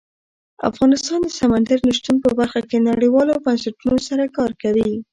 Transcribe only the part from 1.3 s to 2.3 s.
سمندر نه شتون په